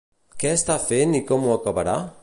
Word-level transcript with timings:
Què 0.43 0.53
està 0.59 0.79
fent 0.87 1.15
i 1.21 1.23
com 1.29 1.47
ho 1.47 1.53
acabarà? 1.59 1.99